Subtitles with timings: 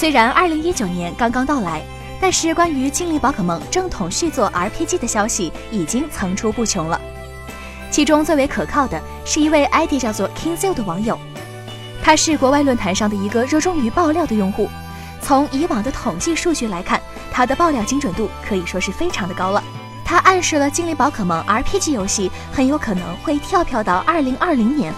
[0.00, 1.82] 虽然2019年刚刚到来，
[2.18, 6.98] 但是关于精灵宝可梦正统续作 RPG 的消息已经层出不穷了。
[7.90, 11.20] 其中最为可靠的是一位 ID 叫做 Kingzil 的网友，
[12.02, 14.70] 他是国外论坛上的一个热衷于爆料的用户。
[15.20, 16.98] 从以往的统计数据来看，
[17.30, 19.62] 他的爆料精准度可以说是非常的高了。
[20.02, 24.94] 他暗示了精灵宝可梦 RPG 游戏很有可能会跳票到2020年。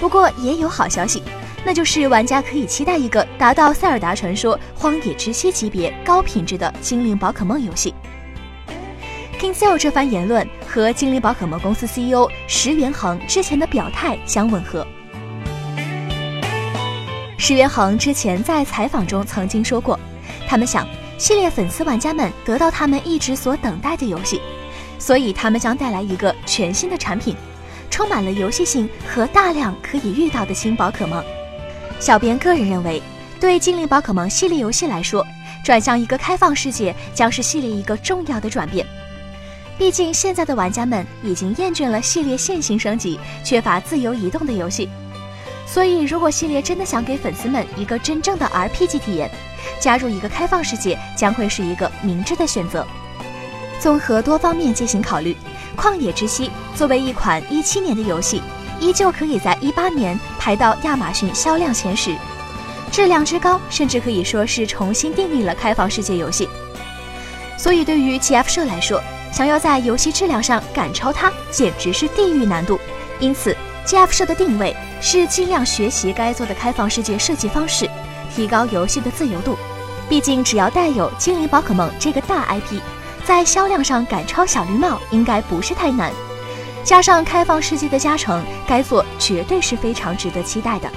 [0.00, 1.22] 不过也有好消息，
[1.64, 7.94] 那就是玩家可以期待一个达到《塞尔达传说：荒野之息》级别高品质的精灵宝可梦游戏。
[9.38, 14.86] KingZill 这番言论和精灵宝可梦公司 CEO 石元恒之前的表态相吻合。
[17.38, 19.98] 石元恒之前在采访中曾经说过，
[20.46, 20.86] 他们想
[21.18, 24.40] 系列粉丝玩家们得到他们一直所等待的游戏，
[24.98, 27.34] 所以他们将带来一个全新的产品，
[27.90, 31.24] 充满了游戏性和大量可以遇到的新宝可梦。
[32.00, 33.00] 小编个人认为，
[33.38, 35.24] 对精灵宝可梦系列游戏来说，
[35.62, 38.86] 转向一个开放世界将是系列一个重要的转变。
[39.76, 44.88] 毕竟现在的玩家们已经厌倦了系列线性升级、缺乏自由移动的游戏。
[45.66, 49.30] 所以，如果系列真的想给粉丝们一个真正的 RPG 体验，
[49.78, 52.86] 加入一个开放世界将会是一个明智的选择。
[53.78, 55.36] 综合多方面进行考虑，
[55.80, 58.42] 《旷野之息》作为一款一七年的游戏，
[58.80, 62.16] 依旧可以在一八年排到亚马逊销量前十，
[62.90, 66.48] 质量之高，甚至可以说是重新定义了开放世界游戏。
[67.56, 69.00] 所以，对于 TF 社来说，
[69.32, 72.80] 想要在游戏质量上赶超它，简直是地狱难度。
[73.20, 73.54] 因此
[73.86, 74.74] ，GF 社的定位。
[75.02, 77.88] 是尽量学习该做的开放世界设计方式，
[78.36, 79.56] 提高游戏的自由度。
[80.10, 82.78] 毕竟，只要带有精灵宝可梦这个大 IP，
[83.24, 86.12] 在销量上赶超小绿帽应该不是太难。
[86.90, 90.90] 加上开放世界的加成，该作绝对是非常值得期待的。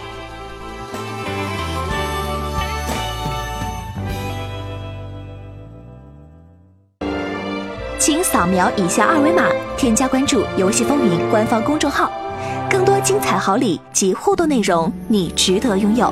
[8.00, 9.46] 请扫描以下二维码，
[9.78, 12.12] 添加关注“游戏风云”官方公众号。
[12.68, 16.12] 更多精彩好礼及互动内容，你值得拥有。